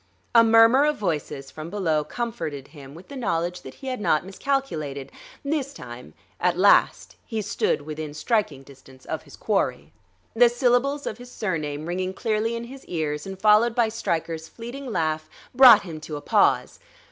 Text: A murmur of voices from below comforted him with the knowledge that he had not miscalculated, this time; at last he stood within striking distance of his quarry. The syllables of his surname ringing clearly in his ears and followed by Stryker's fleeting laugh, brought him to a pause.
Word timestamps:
A 0.33 0.43
murmur 0.43 0.83
of 0.85 0.97
voices 0.97 1.51
from 1.51 1.69
below 1.69 2.03
comforted 2.03 2.69
him 2.69 2.95
with 2.95 3.07
the 3.07 3.15
knowledge 3.15 3.61
that 3.61 3.75
he 3.75 3.87
had 3.89 4.01
not 4.01 4.25
miscalculated, 4.25 5.11
this 5.45 5.75
time; 5.75 6.15
at 6.39 6.57
last 6.57 7.17
he 7.23 7.39
stood 7.43 7.83
within 7.83 8.15
striking 8.15 8.63
distance 8.63 9.05
of 9.05 9.21
his 9.21 9.35
quarry. 9.37 9.93
The 10.33 10.49
syllables 10.49 11.05
of 11.05 11.19
his 11.19 11.29
surname 11.31 11.85
ringing 11.85 12.15
clearly 12.15 12.55
in 12.55 12.63
his 12.63 12.83
ears 12.85 13.27
and 13.27 13.39
followed 13.39 13.75
by 13.75 13.89
Stryker's 13.89 14.47
fleeting 14.47 14.87
laugh, 14.91 15.29
brought 15.53 15.83
him 15.83 15.99
to 16.01 16.15
a 16.17 16.21
pause. 16.21 16.79